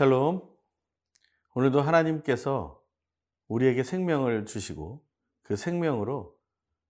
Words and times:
샬롬. 0.00 0.40
오늘도 1.52 1.82
하나님께서 1.82 2.82
우리에게 3.48 3.82
생명을 3.82 4.46
주시고 4.46 5.04
그 5.42 5.56
생명으로 5.56 6.34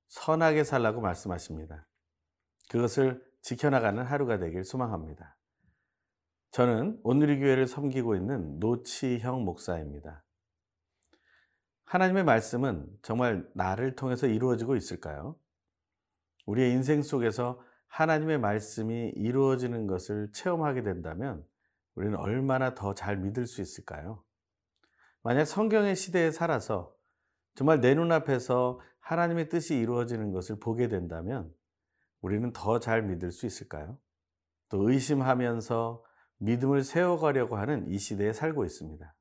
선하게 0.06 0.62
살라고 0.62 1.00
말씀하십니다. 1.00 1.88
그것을 2.70 3.20
지켜나가는 3.42 4.00
하루가 4.04 4.38
되길 4.38 4.62
소망합니다. 4.62 5.36
저는 6.52 7.00
오늘의 7.02 7.40
교회를 7.40 7.66
섬기고 7.66 8.14
있는 8.14 8.60
노치형 8.60 9.44
목사입니다. 9.44 10.22
하나님의 11.86 12.22
말씀은 12.22 12.86
정말 13.02 13.44
나를 13.56 13.96
통해서 13.96 14.28
이루어지고 14.28 14.76
있을까요? 14.76 15.34
우리의 16.46 16.70
인생 16.70 17.02
속에서 17.02 17.60
하나님의 17.88 18.38
말씀이 18.38 19.14
이루어지는 19.16 19.88
것을 19.88 20.30
체험하게 20.30 20.84
된다면 20.84 21.44
우리는 21.94 22.16
얼마나 22.16 22.74
더 22.74 22.94
잘 22.94 23.16
믿을 23.16 23.46
수 23.46 23.60
있을까요? 23.60 24.24
만약 25.22 25.44
성경의 25.44 25.96
시대에 25.96 26.30
살아서 26.30 26.94
정말 27.54 27.80
내 27.80 27.94
눈앞에서 27.94 28.80
하나님의 29.00 29.48
뜻이 29.48 29.76
이루어지는 29.76 30.32
것을 30.32 30.58
보게 30.58 30.88
된다면 30.88 31.52
우리는 32.20 32.52
더 32.52 32.78
잘 32.78 33.02
믿을 33.02 33.32
수 33.32 33.46
있을까요? 33.46 33.98
또 34.68 34.88
의심하면서 34.88 36.04
믿음을 36.38 36.84
세워가려고 36.84 37.56
하는 37.56 37.88
이 37.88 37.98
시대에 37.98 38.32
살고 38.32 38.64
있습니다. 38.64 39.14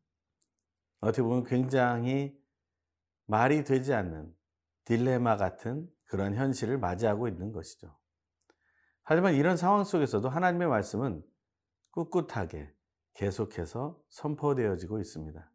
어떻게 1.02 1.22
보면 1.22 1.44
굉장히 1.44 2.38
말이 3.26 3.64
되지 3.64 3.94
않는 3.94 4.33
딜레마 4.86 5.38
같은 5.38 5.88
그런 6.06 6.36
현실을 6.36 6.78
맞이하고 6.78 7.28
있는 7.28 7.52
것이죠. 7.52 7.98
하지만 9.04 9.33
이런 9.33 9.58
상황 9.58 9.83
속에서도 9.83 10.28
하나님의 10.30 10.67
말씀은 10.67 11.23
꿋꿋하게 11.92 12.73
계속해서 13.14 14.02
선포되어지고 14.09 15.00
있습니다. 15.00 15.52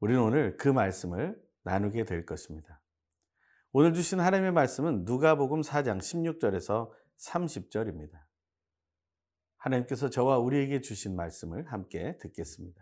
우리는 0.00 0.22
오늘 0.22 0.56
그 0.56 0.68
말씀을 0.68 1.40
나누게 1.62 2.04
될 2.04 2.24
것입니다. 2.24 2.80
오늘 3.72 3.94
주신 3.94 4.20
하나님의 4.20 4.52
말씀은 4.52 5.04
누가복음 5.04 5.60
4장 5.60 5.98
16절에서 5.98 6.90
30절입니다. 7.18 8.28
하나님께서 9.56 10.08
저와 10.08 10.38
우리에게 10.38 10.80
주신 10.80 11.16
말씀을 11.16 11.70
함께 11.70 12.16
듣겠습니다. 12.18 12.80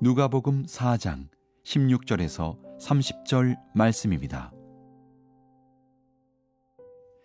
누가복음 0.00 0.66
4장 0.66 1.28
16절에서 1.64 2.78
30절 2.78 3.56
말씀입니다. 3.74 4.53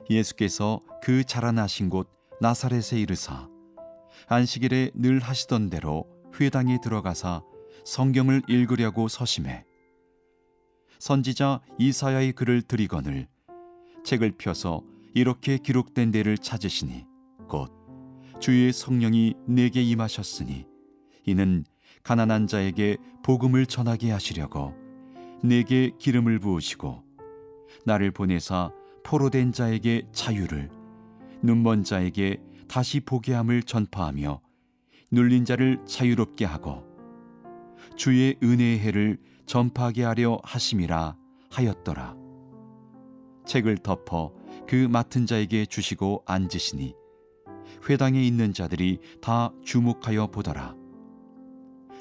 예수께서 0.09 0.81
그 1.01 1.23
자라나신 1.23 1.89
곳 1.89 2.09
나사렛에 2.41 2.99
이르사 2.99 3.47
안식일에 4.27 4.91
늘 4.95 5.19
하시던 5.19 5.69
대로 5.69 6.05
회당에 6.39 6.79
들어가사 6.81 7.41
성경을 7.85 8.43
읽으려고 8.47 9.07
서심해 9.07 9.65
선지자 10.99 11.61
이사야의 11.77 12.33
글을 12.33 12.63
들이거늘 12.63 13.27
책을 14.03 14.33
펴서 14.37 14.83
이렇게 15.13 15.57
기록된 15.57 16.11
데를 16.11 16.37
찾으시니 16.37 17.05
곧 17.47 17.71
주의 18.39 18.71
성령이 18.71 19.35
내게 19.47 19.81
임하셨으니 19.81 20.65
이는 21.25 21.65
가난한 22.03 22.47
자에게 22.47 22.97
복음을 23.23 23.65
전하게 23.65 24.11
하시려고 24.11 24.73
내게 25.43 25.91
기름을 25.97 26.39
부으시고 26.39 27.03
나를 27.85 28.11
보내사 28.11 28.71
포로된 29.03 29.51
자에게 29.51 30.03
자유를 30.11 30.69
눈먼 31.41 31.83
자에게 31.83 32.41
다시 32.67 32.99
보게 32.99 33.33
함을 33.33 33.63
전파하며 33.63 34.41
눌린 35.11 35.45
자를 35.45 35.83
자유롭게 35.85 36.45
하고 36.45 36.83
주의 37.95 38.37
은혜의 38.43 38.79
해를 38.79 39.17
전파하게 39.45 40.03
하려 40.03 40.39
하심이라 40.43 41.17
하였더라. 41.49 42.15
책을 43.45 43.77
덮어 43.79 44.33
그 44.67 44.75
맡은 44.75 45.25
자에게 45.25 45.65
주시고 45.65 46.23
앉으시니 46.27 46.93
회당에 47.89 48.21
있는 48.21 48.53
자들이 48.53 48.99
다 49.21 49.51
주목하여 49.63 50.27
보더라. 50.27 50.75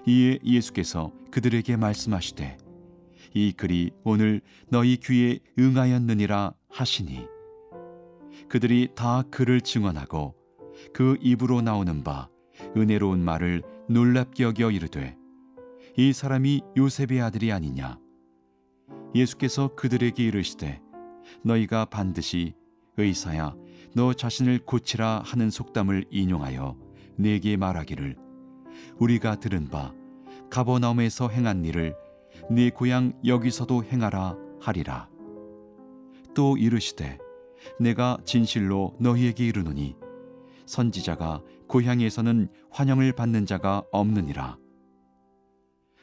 이에 0.06 0.38
예수께서 0.44 1.12
그들에게 1.30 1.76
말씀하시되 1.76 2.58
이 3.34 3.52
글이 3.52 3.92
오늘 4.04 4.40
너희 4.68 4.96
귀에 4.98 5.38
응하였느니라 5.58 6.52
하시니 6.70 7.26
그들이 8.48 8.88
다 8.94 9.22
그를 9.30 9.60
증언하고 9.60 10.34
그 10.92 11.16
입으로 11.20 11.60
나오는 11.60 12.02
바 12.04 12.28
은혜로운 12.76 13.22
말을 13.22 13.62
놀랍게 13.88 14.44
여겨 14.44 14.70
이르되 14.70 15.16
이 15.96 16.12
사람이 16.12 16.62
요셉의 16.76 17.20
아들이 17.20 17.52
아니냐? 17.52 17.98
예수께서 19.14 19.74
그들에게 19.74 20.22
이르시되 20.22 20.80
너희가 21.42 21.86
반드시 21.86 22.54
의사야 22.96 23.54
너 23.94 24.12
자신을 24.12 24.60
고치라 24.64 25.22
하는 25.24 25.50
속담을 25.50 26.04
인용하여 26.10 26.76
내게 27.16 27.56
말하기를 27.56 28.16
우리가 28.98 29.36
들은 29.36 29.68
바 29.68 29.92
가버나움에서 30.50 31.28
행한 31.28 31.64
일을 31.64 31.96
네 32.50 32.70
고향 32.70 33.12
여기서도 33.24 33.84
행하라 33.84 34.36
하리라 34.60 35.08
또 36.38 36.56
이르시되 36.56 37.18
내가 37.80 38.16
진실로 38.24 38.94
너희에게 39.00 39.44
이르노니 39.44 39.96
선지자가 40.66 41.42
고향에서는 41.66 42.48
환영을 42.70 43.10
받는 43.10 43.44
자가 43.44 43.82
없느니라. 43.90 44.56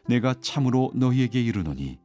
내가 0.09 0.35
참으로 0.41 0.91
너희에게 0.93 1.41
이르노니 1.41 1.99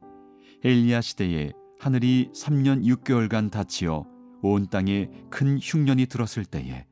엘리야 0.63 1.01
시대에 1.01 1.51
하늘이 1.77 2.29
3년 2.33 2.85
6개월간 2.85 3.51
닫히어 3.51 4.05
온 4.41 4.69
땅에 4.69 5.09
큰 5.29 5.59
흉년이 5.61 6.05
들었을 6.05 6.45
때에 6.45 6.85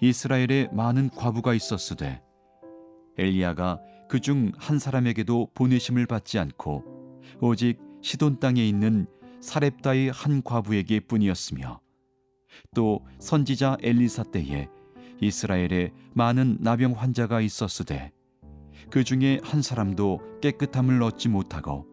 이스라엘에 0.00 0.68
많은 0.72 1.10
과부가 1.10 1.52
있었으되 1.52 2.22
엘리야가 3.18 3.78
그 4.08 4.20
중 4.20 4.52
한 4.56 4.78
사람에게도 4.78 5.50
보내심을 5.52 6.06
받지 6.06 6.38
않고 6.38 6.82
오직 7.42 7.78
시돈 8.00 8.40
땅에 8.40 8.66
있는 8.66 9.06
사렙다의 9.42 10.10
한 10.10 10.42
과부에게 10.42 11.00
뿐이었으며 11.00 11.80
또 12.74 13.04
선지자 13.18 13.78
엘리사 13.82 14.24
때에 14.24 14.68
이스라엘에 15.20 15.92
많은 16.14 16.58
나병 16.60 16.92
환자가 16.92 17.40
있었으되 17.40 18.12
그 18.90 19.04
중에 19.04 19.40
한 19.42 19.62
사람도 19.62 20.40
깨끗함을 20.40 21.02
얻지 21.02 21.28
못하고 21.28 21.86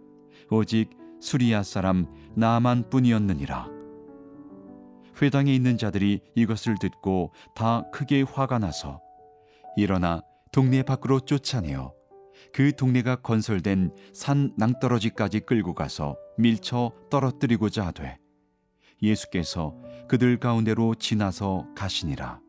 오직 0.50 0.90
수리아 1.20 1.64
사람 1.64 2.08
나만 2.36 2.90
뿐이었느니라. 2.90 3.68
회당에 5.22 5.54
있는 5.54 5.78
자들이 5.78 6.22
이것을 6.36 6.76
듣고 6.80 7.34
다 7.56 7.84
크게 7.92 8.22
화가 8.22 8.60
나서 8.60 9.02
일어나 9.76 10.22
동네 10.52 10.82
밖으로 10.82 11.20
쫓아내어 11.20 11.94
그 12.54 12.76
동네가 12.76 13.18
건설된 13.18 13.92
산 14.14 14.54
낭떠러지까지 14.58 15.42
끌고 15.42 15.74
가서 15.74 16.16
밀쳐 16.40 16.94
떨어뜨리고자 17.10 17.88
하되 17.88 18.18
예수께서 19.02 19.76
그들 20.08 20.40
가운데로 20.40 20.96
지나서 20.96 21.68
가시니라. 21.76 22.40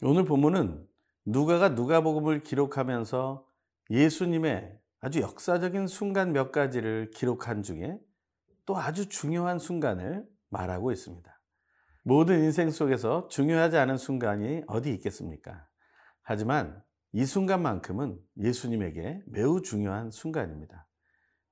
오늘 0.00 0.24
본문은 0.24 0.88
누가가 1.26 1.68
누가복음을 1.68 2.42
기록하면서 2.42 3.44
예수님의 3.90 4.78
아주 5.00 5.20
역사적인 5.20 5.86
순간 5.88 6.32
몇 6.32 6.52
가지를 6.52 7.10
기록한 7.10 7.62
중에 7.62 7.98
또 8.64 8.78
아주 8.78 9.10
중요한 9.10 9.58
순간을 9.58 10.26
말하고 10.48 10.92
있습니다. 10.92 11.30
모든 12.02 12.42
인생 12.42 12.70
속에서 12.70 13.28
중요하지 13.28 13.76
않은 13.76 13.98
순간이 13.98 14.62
어디 14.68 14.90
있겠습니까? 14.94 15.66
하지만 16.22 16.82
이 17.12 17.26
순간만큼은 17.26 18.18
예수님에게 18.38 19.22
매우 19.26 19.60
중요한 19.60 20.10
순간입니다. 20.10 20.86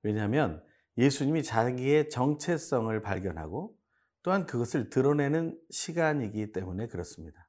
왜냐하면 0.03 0.63
예수님이 0.97 1.43
자기의 1.43 2.11
정체성을 2.11 3.01
발견하고 3.03 3.77
또한 4.23 4.47
그것을 4.47 4.91
드러내는 4.91 5.59
시간이기 5.71 6.53
때문에 6.53 6.89
그렇습니다. 6.89 7.49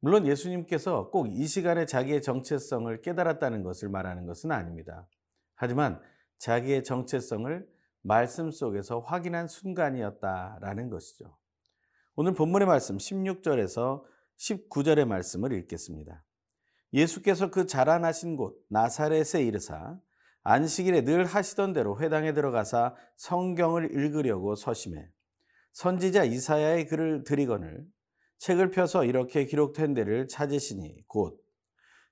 물론 0.00 0.26
예수님께서 0.26 1.10
꼭 1.10 1.28
이 1.28 1.46
시간에 1.46 1.86
자기의 1.86 2.20
정체성을 2.22 3.00
깨달았다는 3.00 3.62
것을 3.62 3.88
말하는 3.88 4.26
것은 4.26 4.52
아닙니다. 4.52 5.08
하지만 5.54 6.00
자기의 6.38 6.84
정체성을 6.84 7.66
말씀 8.02 8.50
속에서 8.50 9.00
확인한 9.00 9.48
순간이었다라는 9.48 10.90
것이죠. 10.90 11.36
오늘 12.16 12.34
본문의 12.34 12.68
말씀 12.68 12.98
16절에서 12.98 14.04
19절의 14.36 15.06
말씀을 15.06 15.52
읽겠습니다. 15.52 16.22
예수께서 16.92 17.50
그 17.50 17.66
자라나신 17.66 18.36
곳 18.36 18.62
나사렛에 18.68 19.42
이르사 19.42 19.98
안식일에 20.44 21.04
늘 21.04 21.24
하시던 21.24 21.72
대로 21.72 21.98
회당에 21.98 22.34
들어가사 22.34 22.94
성경을 23.16 23.94
읽으려고 23.94 24.54
서심해 24.54 25.08
선지자 25.72 26.24
이사야의 26.24 26.86
글을 26.86 27.24
드리거늘 27.24 27.84
책을 28.38 28.70
펴서 28.70 29.06
이렇게 29.06 29.46
기록된 29.46 29.94
데를 29.94 30.28
찾으시니 30.28 31.06
곧 31.06 31.42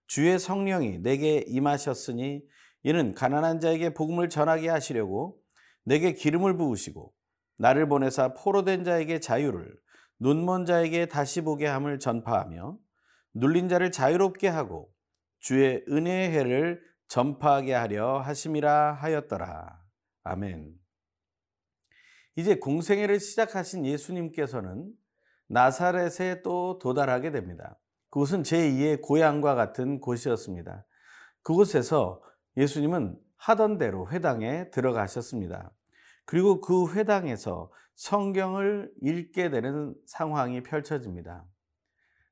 주의 0.06 0.38
성령이 0.38 1.00
내게 1.00 1.44
임하셨으니 1.46 2.42
이는 2.84 3.14
가난한 3.14 3.60
자에게 3.60 3.92
복음을 3.92 4.30
전하게 4.30 4.70
하시려고 4.70 5.38
내게 5.84 6.14
기름을 6.14 6.56
부으시고 6.56 7.12
나를 7.58 7.86
보내사 7.86 8.32
포로된 8.32 8.84
자에게 8.84 9.20
자유를 9.20 9.76
눈먼 10.18 10.64
자에게 10.64 11.06
다시 11.06 11.42
보게 11.42 11.66
함을 11.66 11.98
전파하며 11.98 12.78
눌린 13.34 13.68
자를 13.68 13.92
자유롭게 13.92 14.48
하고 14.48 14.90
주의 15.38 15.84
은혜의 15.88 16.30
해를 16.30 16.91
전파하게 17.12 17.74
하려 17.74 18.20
하심이라 18.20 18.94
하였더라. 18.94 19.78
아멘. 20.24 20.72
이제 22.36 22.54
공생애를 22.54 23.20
시작하신 23.20 23.84
예수님께서는 23.84 24.90
나사렛에 25.48 26.40
또 26.40 26.78
도달하게 26.78 27.30
됩니다. 27.30 27.78
그곳은 28.08 28.44
제2의 28.44 29.02
고향과 29.02 29.54
같은 29.54 30.00
곳이었습니다. 30.00 30.86
그곳에서 31.42 32.22
예수님은 32.56 33.18
하던 33.36 33.76
대로 33.76 34.08
회당에 34.08 34.70
들어가셨습니다. 34.70 35.70
그리고 36.24 36.62
그 36.62 36.94
회당에서 36.94 37.70
성경을 37.94 38.90
읽게 39.02 39.50
되는 39.50 39.94
상황이 40.06 40.62
펼쳐집니다. 40.62 41.44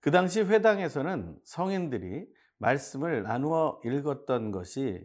그 0.01 0.11
당시 0.11 0.41
회당에서는 0.41 1.39
성인들이 1.45 2.40
말씀을 2.61 3.23
나누어 3.23 3.81
읽었던 3.85 4.53
것이 4.53 5.03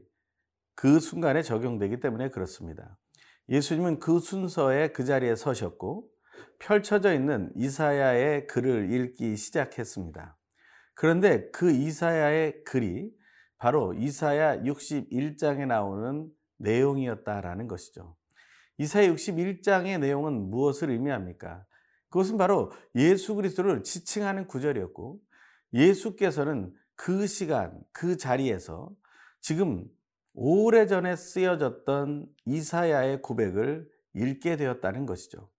그 0.75 0.99
순간에 0.99 1.41
적용되기 1.41 1.99
때문에 1.99 2.29
그렇습니다. 2.29 2.97
예수님은 3.49 3.99
그 3.99 4.19
순서에 4.19 4.89
그 4.89 5.05
자리에 5.05 5.35
서셨고 5.35 6.09
펼쳐져 6.59 7.13
있는 7.13 7.51
이사야의 7.55 8.47
글을 8.47 8.91
읽기 8.91 9.37
시작했습니다. 9.37 10.37
그런데 10.93 11.49
그 11.51 11.71
이사야의 11.71 12.63
글이 12.65 13.11
바로 13.57 13.93
이사야 13.93 14.63
61장에 14.63 15.65
나오는 15.65 16.29
내용이었다라는 16.57 17.67
것이죠. 17.67 18.15
이사야 18.77 19.07
61장의 19.13 19.99
내용은 19.99 20.49
무엇을 20.49 20.89
의미합니까? 20.89 21.65
그것은 22.09 22.37
바로 22.37 22.71
예수 22.95 23.35
그리스도를 23.35 23.83
지칭하는 23.83 24.47
구절이었고 24.47 25.19
예수께서는 25.73 26.73
그 26.95 27.27
시간, 27.27 27.83
그 27.91 28.17
자리에서 28.17 28.89
지금 29.41 29.87
오래전에 30.33 31.15
쓰여졌던 31.15 32.27
이사야의 32.45 33.21
고백을 33.21 33.89
읽게 34.13 34.57
되었다는 34.57 35.05
것이죠. 35.05 35.49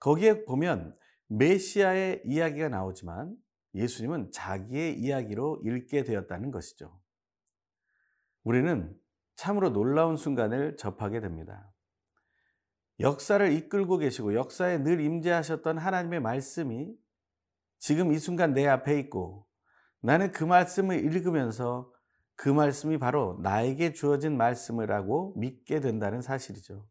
거기에 0.00 0.44
보면 0.44 0.94
메시아의 1.28 2.22
이야기가 2.24 2.68
나오지만 2.68 3.36
예수님은 3.74 4.30
자기의 4.32 4.98
이야기로 4.98 5.62
읽게 5.64 6.04
되었다는 6.04 6.50
것이죠. 6.50 7.00
우리는 8.44 8.96
참으로 9.36 9.70
놀라운 9.70 10.16
순간을 10.16 10.76
접하게 10.76 11.20
됩니다. 11.20 11.72
역사를 13.00 13.52
이끌고 13.52 13.98
계시고 13.98 14.34
역사에 14.34 14.78
늘 14.78 15.00
임재하셨던 15.00 15.78
하나님의 15.78 16.20
말씀이 16.20 16.96
지금 17.78 18.12
이 18.12 18.18
순간 18.18 18.54
내 18.54 18.66
앞에 18.66 18.98
있고 19.00 19.47
나는 20.00 20.32
그 20.32 20.44
말씀을 20.44 21.04
읽으면서 21.04 21.92
그 22.36 22.48
말씀이 22.48 22.98
바로 22.98 23.38
나에게 23.42 23.92
주어진 23.92 24.36
말씀이라고 24.36 25.34
믿게 25.36 25.80
된다는 25.80 26.22
사실이죠. 26.22 26.86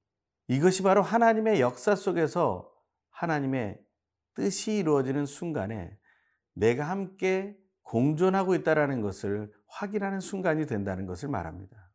이것이 0.47 0.83
바로 0.83 1.01
하나님의 1.01 1.61
역사 1.61 1.95
속에서 1.95 2.69
하나님의 3.11 3.79
뜻이 4.35 4.77
이루어지는 4.77 5.25
순간에 5.25 5.97
내가 6.53 6.89
함께 6.89 7.57
공존하고 7.83 8.55
있다는 8.55 9.01
것을 9.01 9.51
확인하는 9.67 10.19
순간이 10.19 10.65
된다는 10.65 11.05
것을 11.05 11.29
말합니다. 11.29 11.89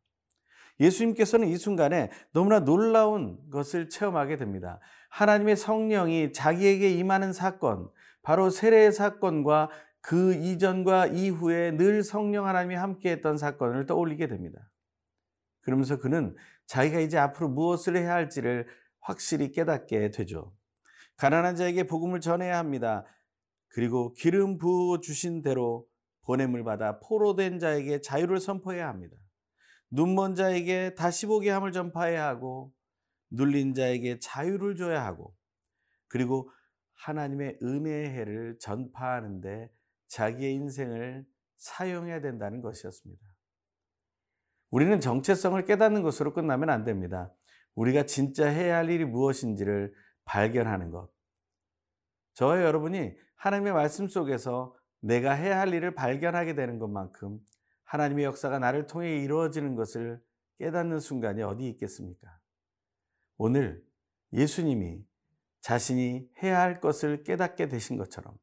예수님께서는 0.80 1.48
이 1.48 1.56
순간에 1.56 2.10
너무나 2.32 2.60
놀라운 2.60 3.38
것을 3.50 3.88
체험하게 3.88 4.36
됩니다. 4.36 4.80
하나님의 5.10 5.56
성령이 5.56 6.32
자기에게 6.32 6.90
임하는 6.90 7.32
사건, 7.32 7.90
바로 8.22 8.50
세례의 8.50 8.92
사건과 8.92 9.68
그 10.02 10.34
이전과 10.34 11.06
이후에 11.06 11.70
늘 11.76 12.02
성령 12.02 12.46
하나님이 12.46 12.75
함께했던 12.75 13.38
사건을 13.38 13.87
떠올리게 13.87 14.26
됩니다. 14.26 14.70
그러면서 15.60 15.99
그는 15.99 16.37
자기가 16.66 16.99
이제 17.00 17.19
앞으로 17.19 17.49
무엇을 17.49 17.96
해야 17.96 18.12
할지를 18.12 18.66
확실히 19.00 19.52
깨닫게 19.52 20.10
되죠. 20.10 20.52
가난한 21.16 21.54
자에게 21.54 21.87
복음을 21.87 22.20
전해야 22.20 22.58
합니다. 22.58 23.04
그리고 23.69 24.12
기름 24.14 24.58
부어 24.58 25.00
주신 25.00 25.40
대로 25.43 25.87
보냄을 26.22 26.64
받아 26.64 26.98
포로된 26.98 27.60
자에게 27.60 28.00
자유를 28.00 28.40
선포해야 28.40 28.88
합니다. 28.88 29.16
눈먼 29.90 30.34
자에게 30.34 30.94
다시 30.94 31.26
보게 31.26 31.50
함을 31.50 31.70
전파해야 31.70 32.26
하고 32.26 32.72
눌린 33.31 33.75
자에게 33.75 34.19
자유를 34.19 34.75
줘야 34.75 35.05
하고 35.05 35.34
그리고 36.08 36.50
하나님의 36.94 37.58
은혜의 37.62 38.10
해를 38.10 38.56
전파하는데 38.58 39.70
자기의 40.12 40.54
인생을 40.54 41.24
사용해야 41.56 42.20
된다는 42.20 42.60
것이었습니다. 42.60 43.22
우리는 44.70 45.00
정체성을 45.00 45.64
깨닫는 45.64 46.02
것으로 46.02 46.34
끝나면 46.34 46.68
안 46.68 46.84
됩니다. 46.84 47.32
우리가 47.74 48.04
진짜 48.04 48.46
해야 48.46 48.76
할 48.76 48.90
일이 48.90 49.06
무엇인지를 49.06 49.94
발견하는 50.24 50.90
것. 50.90 51.10
저와 52.34 52.62
여러분이 52.62 53.14
하나님의 53.36 53.72
말씀 53.72 54.06
속에서 54.06 54.76
내가 55.00 55.32
해야 55.32 55.58
할 55.58 55.72
일을 55.72 55.94
발견하게 55.94 56.54
되는 56.54 56.78
것만큼 56.78 57.38
하나님의 57.84 58.26
역사가 58.26 58.58
나를 58.58 58.86
통해 58.86 59.16
이루어지는 59.16 59.76
것을 59.76 60.22
깨닫는 60.58 61.00
순간이 61.00 61.42
어디 61.42 61.68
있겠습니까? 61.70 62.38
오늘 63.38 63.82
예수님이 64.34 65.04
자신이 65.60 66.28
해야 66.42 66.60
할 66.60 66.81
것을 66.81 67.24
깨닫게 67.24 67.69
되신 67.69 67.96
것처럼 67.96 68.36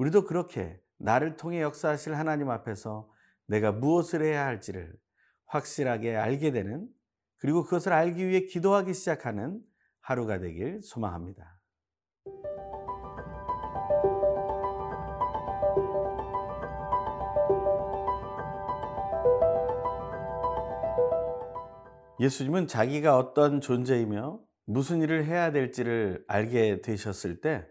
우리도 0.00 0.24
그렇게 0.24 0.80
나를 0.96 1.36
통해 1.36 1.60
역사하실 1.60 2.14
하나님 2.14 2.48
앞에서 2.48 3.10
내가 3.46 3.70
무엇을 3.70 4.24
해야 4.24 4.46
할지를 4.46 4.96
확실하게 5.44 6.16
알게 6.16 6.52
되는 6.52 6.88
그리고 7.36 7.64
그것을 7.64 7.92
알기 7.92 8.26
위해 8.26 8.46
기도하기 8.46 8.94
시작하는 8.94 9.60
하루가 10.00 10.38
되길 10.38 10.80
소망합니다. 10.82 11.60
예수님은 22.20 22.68
자기가 22.68 23.18
어떤 23.18 23.60
존재이며 23.60 24.40
무슨 24.64 25.02
일을 25.02 25.26
해야 25.26 25.52
될지를 25.52 26.24
알게 26.26 26.80
되셨을 26.80 27.42
때 27.42 27.66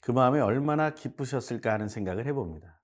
그 0.00 0.10
마음에 0.10 0.40
얼마나 0.40 0.94
기쁘셨을까 0.94 1.72
하는 1.72 1.88
생각을 1.88 2.26
해봅니다. 2.26 2.80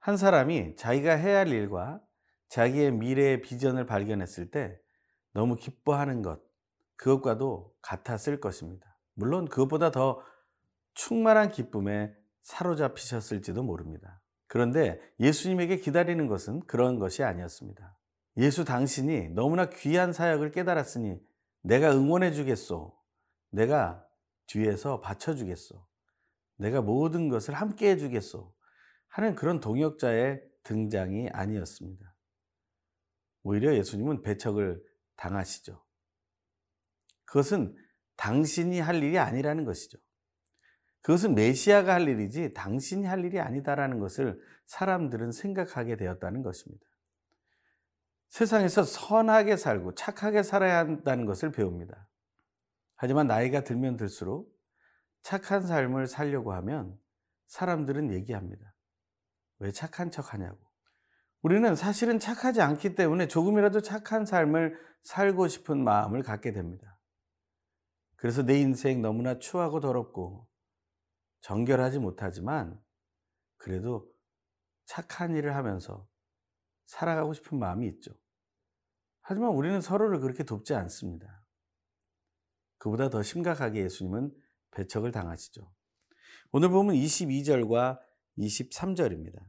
한 0.00 0.16
사람이 0.16 0.76
자기가 0.76 1.14
해야 1.14 1.38
할 1.38 1.48
일과 1.48 2.00
자기의 2.48 2.92
미래의 2.92 3.42
비전을 3.42 3.86
발견했을 3.86 4.50
때 4.50 4.78
너무 5.32 5.56
기뻐하는 5.56 6.22
것, 6.22 6.40
그것과도 6.96 7.74
같았을 7.82 8.40
것입니다. 8.40 8.98
물론 9.14 9.48
그것보다 9.48 9.90
더 9.90 10.22
충만한 10.94 11.48
기쁨에 11.50 12.14
사로잡히셨을지도 12.42 13.62
모릅니다. 13.62 14.20
그런데 14.46 15.00
예수님에게 15.18 15.78
기다리는 15.78 16.26
것은 16.28 16.60
그런 16.66 16.98
것이 16.98 17.24
아니었습니다. 17.24 17.96
예수 18.36 18.64
당신이 18.64 19.30
너무나 19.30 19.70
귀한 19.70 20.12
사역을 20.12 20.52
깨달았으니 20.52 21.20
내가 21.62 21.92
응원해 21.92 22.32
주겠소. 22.32 22.94
내가 23.50 24.06
뒤에서 24.46 25.00
받쳐주겠소. 25.00 25.86
내가 26.56 26.80
모든 26.80 27.28
것을 27.28 27.54
함께 27.54 27.90
해주겠소. 27.90 28.54
하는 29.08 29.34
그런 29.34 29.60
동역자의 29.60 30.42
등장이 30.64 31.28
아니었습니다. 31.30 32.14
오히려 33.44 33.74
예수님은 33.76 34.22
배척을 34.22 34.82
당하시죠. 35.16 35.84
그것은 37.24 37.76
당신이 38.16 38.80
할 38.80 39.02
일이 39.02 39.18
아니라는 39.18 39.64
것이죠. 39.64 39.98
그것은 41.02 41.34
메시아가 41.34 41.94
할 41.94 42.08
일이지 42.08 42.54
당신이 42.54 43.06
할 43.06 43.24
일이 43.24 43.38
아니다라는 43.38 43.98
것을 43.98 44.40
사람들은 44.66 45.32
생각하게 45.32 45.96
되었다는 45.96 46.42
것입니다. 46.42 46.84
세상에서 48.30 48.82
선하게 48.82 49.56
살고 49.56 49.94
착하게 49.94 50.42
살아야 50.42 50.78
한다는 50.78 51.26
것을 51.26 51.52
배웁니다. 51.52 52.08
하지만 53.04 53.26
나이가 53.26 53.64
들면 53.64 53.98
들수록 53.98 54.50
착한 55.20 55.66
삶을 55.66 56.06
살려고 56.06 56.54
하면 56.54 56.98
사람들은 57.48 58.10
얘기합니다. 58.10 58.74
왜 59.58 59.72
착한 59.72 60.10
척 60.10 60.32
하냐고. 60.32 60.58
우리는 61.42 61.74
사실은 61.74 62.18
착하지 62.18 62.62
않기 62.62 62.94
때문에 62.94 63.28
조금이라도 63.28 63.82
착한 63.82 64.24
삶을 64.24 64.80
살고 65.02 65.48
싶은 65.48 65.84
마음을 65.84 66.22
갖게 66.22 66.52
됩니다. 66.52 66.98
그래서 68.16 68.42
내 68.42 68.58
인생 68.58 69.02
너무나 69.02 69.38
추하고 69.38 69.80
더럽고 69.80 70.48
정결하지 71.42 71.98
못하지만 71.98 72.82
그래도 73.58 74.10
착한 74.86 75.36
일을 75.36 75.54
하면서 75.54 76.08
살아가고 76.86 77.34
싶은 77.34 77.58
마음이 77.58 77.86
있죠. 77.88 78.12
하지만 79.20 79.50
우리는 79.50 79.82
서로를 79.82 80.20
그렇게 80.20 80.42
돕지 80.42 80.72
않습니다. 80.72 81.43
그보다 82.84 83.08
더 83.08 83.22
심각하게 83.22 83.82
예수님은 83.84 84.30
배척을 84.72 85.10
당하시죠. 85.10 85.72
오늘 86.52 86.68
보면 86.68 86.94
22절과 86.94 87.98
23절입니다. 88.36 89.40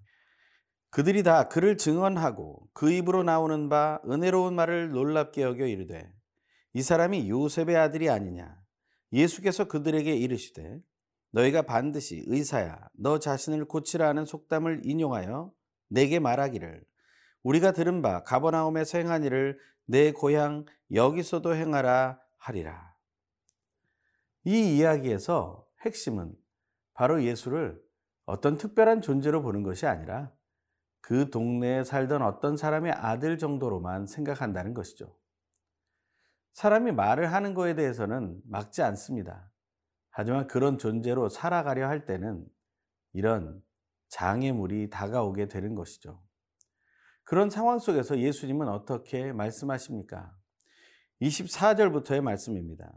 그들이 0.89 1.21
다 1.21 1.49
그를 1.49 1.75
증언하고 1.75 2.69
그 2.71 2.89
입으로 2.89 3.23
나오는 3.23 3.67
바 3.67 3.99
은혜로운 4.09 4.55
말을 4.55 4.91
놀랍게 4.91 5.41
여겨 5.41 5.65
이르되 5.65 6.09
이 6.71 6.81
사람이 6.81 7.29
요셉의 7.29 7.75
아들이 7.75 8.09
아니냐 8.09 8.55
예수께서 9.11 9.65
그들에게 9.65 10.15
이르시되 10.15 10.79
너희가 11.31 11.63
반드시 11.63 12.23
의사야 12.27 12.87
너 12.93 13.19
자신을 13.19 13.65
고치라 13.65 14.07
하는 14.07 14.23
속담을 14.23 14.83
인용하여 14.85 15.51
내게 15.89 16.19
말하기를 16.19 16.85
우리가 17.43 17.73
들은 17.73 18.01
바 18.01 18.23
가버나움에서 18.23 18.97
행한 18.99 19.25
일을 19.25 19.59
내 19.83 20.13
고향 20.13 20.63
여기서도 20.93 21.53
행하라 21.53 22.21
하리라. 22.37 22.94
이 24.45 24.77
이야기에서 24.77 25.67
핵심은 25.81 26.33
바로 26.93 27.23
예수를 27.23 27.83
어떤 28.25 28.57
특별한 28.57 29.01
존재로 29.01 29.41
보는 29.41 29.63
것이 29.63 29.85
아니라 29.85 30.31
그 31.01 31.29
동네에 31.29 31.83
살던 31.83 32.21
어떤 32.21 32.55
사람의 32.55 32.91
아들 32.93 33.37
정도로만 33.37 34.07
생각한다는 34.07 34.73
것이죠. 34.73 35.15
사람이 36.53 36.93
말을 36.93 37.33
하는 37.33 37.53
것에 37.53 37.75
대해서는 37.75 38.41
막지 38.45 38.81
않습니다. 38.81 39.51
하지만 40.09 40.47
그런 40.47 40.77
존재로 40.77 41.27
살아가려 41.27 41.87
할 41.87 42.05
때는 42.05 42.47
이런 43.13 43.61
장애물이 44.07 44.89
다가오게 44.89 45.47
되는 45.47 45.75
것이죠. 45.75 46.23
그런 47.23 47.49
상황 47.49 47.79
속에서 47.79 48.19
예수님은 48.19 48.67
어떻게 48.69 49.33
말씀하십니까? 49.33 50.33
24절부터의 51.21 52.21
말씀입니다. 52.21 52.93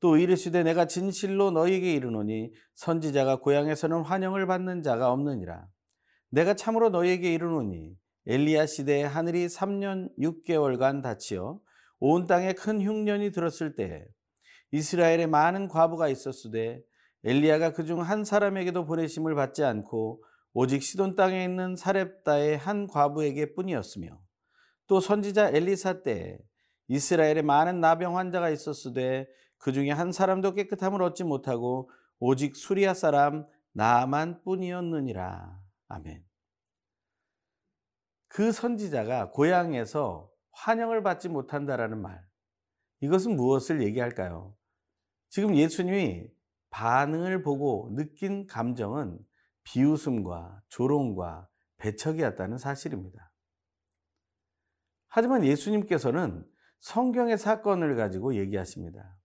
또 0.00 0.16
이르시되 0.16 0.62
내가 0.62 0.86
진실로 0.86 1.50
너희에게 1.50 1.92
이르노니 1.94 2.52
선지자가 2.74 3.36
고향에서는 3.36 4.02
환영을 4.02 4.46
받는 4.46 4.82
자가 4.82 5.10
없느니라. 5.12 5.66
내가 6.30 6.54
참으로 6.54 6.90
너희에게 6.90 7.32
이르노니 7.32 7.96
엘리야 8.26 8.66
시대에 8.66 9.04
하늘이 9.04 9.46
3년 9.46 10.10
6개월간 10.18 11.02
닫히어 11.02 11.60
온 12.00 12.26
땅에 12.26 12.52
큰 12.52 12.82
흉년이 12.82 13.30
들었을 13.30 13.76
때 13.76 14.06
이스라엘에 14.72 15.26
많은 15.26 15.68
과부가 15.68 16.08
있었으되 16.08 16.82
엘리야가 17.24 17.72
그중 17.72 18.02
한 18.02 18.24
사람에게도 18.24 18.84
보내심을 18.84 19.34
받지 19.34 19.64
않고 19.64 20.22
오직 20.52 20.82
시돈 20.82 21.16
땅에 21.16 21.44
있는 21.44 21.76
사렙다의 21.76 22.58
한 22.58 22.86
과부에게 22.86 23.54
뿐이었으며 23.54 24.18
또 24.86 25.00
선지자 25.00 25.50
엘리사 25.50 26.02
때 26.02 26.38
이스라엘에 26.88 27.42
많은 27.42 27.80
나병 27.80 28.16
환자가 28.16 28.50
있었으되 28.50 29.26
그 29.58 29.72
중에 29.72 29.90
한 29.90 30.12
사람도 30.12 30.54
깨끗함을 30.54 31.02
얻지 31.02 31.24
못하고 31.24 31.90
오직 32.18 32.56
수리아 32.56 32.94
사람 32.94 33.46
나만 33.72 34.42
뿐이었느니라. 34.42 35.60
아멘. 35.88 36.24
그 38.28 38.52
선지자가 38.52 39.30
고향에서 39.30 40.30
환영을 40.52 41.02
받지 41.02 41.28
못한다라는 41.28 42.00
말. 42.00 42.24
이것은 43.00 43.36
무엇을 43.36 43.82
얘기할까요? 43.82 44.56
지금 45.28 45.54
예수님이 45.56 46.30
반응을 46.70 47.42
보고 47.42 47.90
느낀 47.94 48.46
감정은 48.46 49.18
비웃음과 49.64 50.62
조롱과 50.68 51.48
배척이었다는 51.78 52.58
사실입니다. 52.58 53.32
하지만 55.08 55.44
예수님께서는 55.44 56.46
성경의 56.80 57.38
사건을 57.38 57.96
가지고 57.96 58.34
얘기하십니다. 58.34 59.16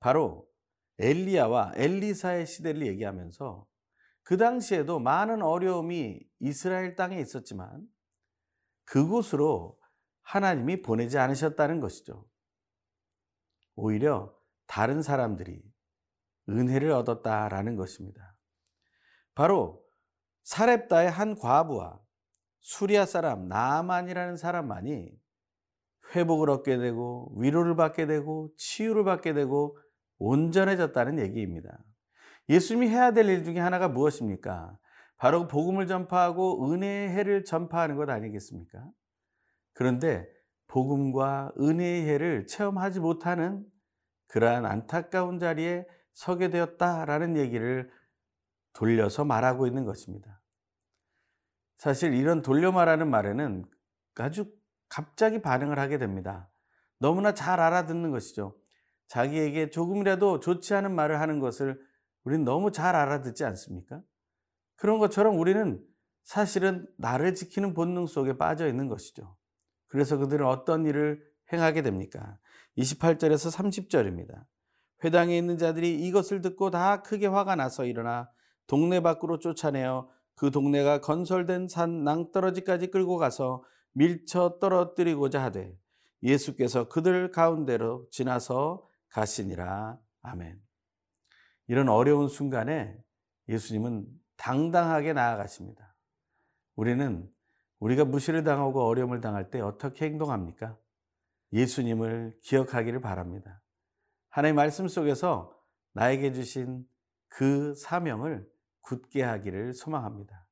바로 0.00 0.48
엘리야와 0.98 1.72
엘리사의 1.76 2.46
시대를 2.46 2.86
얘기하면서 2.86 3.66
그 4.22 4.36
당시에도 4.36 4.98
많은 4.98 5.42
어려움이 5.42 6.20
이스라엘 6.40 6.96
땅에 6.96 7.20
있었지만 7.20 7.86
그곳으로 8.84 9.78
하나님이 10.22 10.82
보내지 10.82 11.18
않으셨다는 11.18 11.80
것이죠. 11.80 12.26
오히려 13.74 14.34
다른 14.66 15.02
사람들이 15.02 15.62
은혜를 16.48 16.90
얻었다라는 16.92 17.76
것입니다. 17.76 18.36
바로 19.34 19.84
사렙다의 20.42 21.10
한 21.10 21.34
과부와 21.34 22.00
수리아 22.60 23.06
사람 23.06 23.48
나만이라는 23.48 24.36
사람만이 24.36 25.18
회복을 26.14 26.50
얻게 26.50 26.76
되고 26.76 27.32
위로를 27.36 27.76
받게 27.76 28.06
되고 28.06 28.52
치유를 28.56 29.04
받게 29.04 29.32
되고 29.32 29.78
온전해졌다는 30.20 31.18
얘기입니다. 31.18 31.78
예수님이 32.48 32.88
해야 32.88 33.12
될 33.12 33.28
일 33.28 33.44
중에 33.44 33.58
하나가 33.58 33.88
무엇입니까? 33.88 34.78
바로 35.16 35.48
복음을 35.48 35.86
전파하고 35.86 36.72
은혜의 36.72 37.10
해를 37.10 37.44
전파하는 37.44 37.96
것 37.96 38.08
아니겠습니까? 38.08 38.88
그런데 39.74 40.28
복음과 40.68 41.52
은혜의 41.60 42.06
해를 42.06 42.46
체험하지 42.46 43.00
못하는 43.00 43.64
그러한 44.28 44.64
안타까운 44.64 45.38
자리에 45.38 45.86
서게 46.12 46.50
되었다라는 46.50 47.36
얘기를 47.36 47.90
돌려서 48.72 49.24
말하고 49.24 49.66
있는 49.66 49.84
것입니다. 49.84 50.40
사실 51.76 52.14
이런 52.14 52.42
돌려 52.42 52.72
말하는 52.72 53.08
말에는 53.10 53.64
아주 54.16 54.52
갑자기 54.88 55.40
반응을 55.40 55.78
하게 55.78 55.98
됩니다. 55.98 56.50
너무나 56.98 57.32
잘 57.32 57.58
알아듣는 57.60 58.10
것이죠. 58.10 58.59
자기에게 59.10 59.70
조금이라도 59.70 60.38
좋지 60.38 60.72
않은 60.74 60.94
말을 60.94 61.20
하는 61.20 61.40
것을 61.40 61.80
우리는 62.22 62.44
너무 62.44 62.70
잘 62.70 62.94
알아듣지 62.94 63.44
않습니까? 63.44 64.00
그런 64.76 64.98
것처럼 64.98 65.36
우리는 65.38 65.84
사실은 66.22 66.86
나를 66.96 67.34
지키는 67.34 67.74
본능 67.74 68.06
속에 68.06 68.38
빠져 68.38 68.68
있는 68.68 68.86
것이죠. 68.86 69.36
그래서 69.88 70.16
그들은 70.16 70.46
어떤 70.46 70.86
일을 70.86 71.20
행하게 71.52 71.82
됩니까? 71.82 72.38
28절에서 72.78 73.52
30절입니다. 73.52 74.44
회당에 75.02 75.36
있는 75.36 75.58
자들이 75.58 76.06
이것을 76.06 76.40
듣고 76.40 76.70
다 76.70 77.02
크게 77.02 77.26
화가 77.26 77.56
나서 77.56 77.84
일어나 77.84 78.30
동네 78.68 79.00
밖으로 79.00 79.40
쫓아내어 79.40 80.08
그 80.36 80.52
동네가 80.52 81.00
건설된 81.00 81.66
산 81.66 82.04
낭떠러지까지 82.04 82.92
끌고 82.92 83.16
가서 83.16 83.64
밀쳐 83.92 84.58
떨어뜨리고자 84.60 85.42
하되 85.42 85.76
예수께서 86.22 86.88
그들 86.88 87.32
가운데로 87.32 88.06
지나서 88.12 88.88
가시니라. 89.10 89.98
아멘. 90.22 90.60
이런 91.66 91.88
어려운 91.88 92.28
순간에 92.28 92.96
예수님은 93.48 94.06
당당하게 94.36 95.12
나아가십니다. 95.12 95.94
우리는 96.74 97.30
우리가 97.78 98.04
무시를 98.04 98.44
당하고 98.44 98.86
어려움을 98.86 99.20
당할 99.20 99.50
때 99.50 99.60
어떻게 99.60 100.06
행동합니까? 100.06 100.78
예수님을 101.52 102.38
기억하기를 102.42 103.00
바랍니다. 103.00 103.62
하나님의 104.30 104.56
말씀 104.56 104.86
속에서 104.88 105.56
나에게 105.92 106.32
주신 106.32 106.86
그 107.28 107.74
사명을 107.74 108.48
굳게 108.82 109.22
하기를 109.22 109.74
소망합니다. 109.74 110.46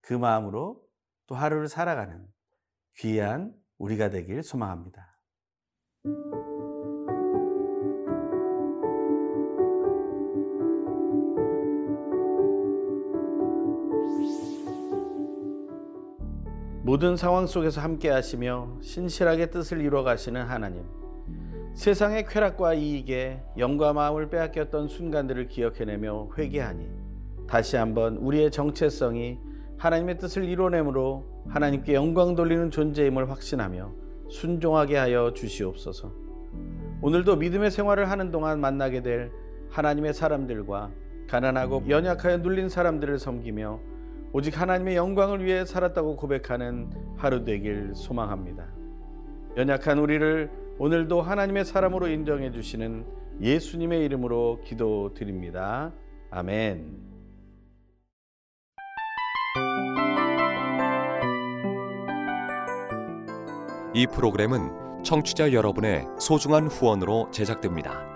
그 0.00 0.14
마음으로 0.14 0.84
또 1.26 1.34
하루를 1.34 1.68
살아가는 1.68 2.26
귀한 2.98 3.54
우리가 3.78 4.10
되길 4.10 4.42
소망합니다. 4.42 5.18
모든 16.96 17.14
상황 17.14 17.46
속에서 17.46 17.82
함께 17.82 18.08
하시며 18.08 18.70
신실하게 18.80 19.50
뜻을 19.50 19.82
이루어 19.82 20.02
가시는 20.02 20.40
하나님. 20.46 20.82
세상의 21.74 22.24
쾌락과 22.24 22.72
이익에 22.72 23.42
영과 23.58 23.92
마음을 23.92 24.30
빼앗겼던 24.30 24.88
순간들을 24.88 25.48
기억해내며 25.48 26.30
회개하니 26.38 26.88
다시 27.46 27.76
한번 27.76 28.16
우리의 28.16 28.50
정체성이 28.50 29.38
하나님의 29.76 30.16
뜻을 30.16 30.44
이뤄내므로 30.44 31.44
하나님께 31.50 31.92
영광 31.92 32.34
돌리는 32.34 32.70
존재임을 32.70 33.28
확신하며 33.30 33.92
순종하게 34.30 34.96
하여 34.96 35.34
주시옵소서. 35.34 36.10
오늘도 37.02 37.36
믿음의 37.36 37.72
생활을 37.72 38.10
하는 38.10 38.30
동안 38.30 38.58
만나게 38.58 39.02
될 39.02 39.30
하나님의 39.68 40.14
사람들과 40.14 40.92
가난하고 41.28 41.84
연약하여 41.90 42.38
눌린 42.38 42.70
사람들을 42.70 43.18
섬기며 43.18 43.95
오직 44.36 44.60
하나님의 44.60 44.96
영광을 44.96 45.42
위해 45.42 45.64
살았다고 45.64 46.16
고백하는 46.16 46.90
하루 47.16 47.42
되길 47.42 47.94
소망합니다. 47.94 48.66
연약한 49.56 49.98
우리를 49.98 50.50
오늘도 50.78 51.22
하나님의 51.22 51.64
사람으로 51.64 52.08
인정해 52.08 52.50
주시는 52.50 53.06
예수님의 53.40 54.04
이름으로 54.04 54.60
기도드립니다. 54.62 55.90
아멘. 56.30 56.98
이 63.94 64.06
프로그램은 64.06 65.02
청취자 65.02 65.54
여러분의 65.54 66.04
소중한 66.18 66.66
후원으로 66.66 67.30
제작됩니다. 67.30 68.15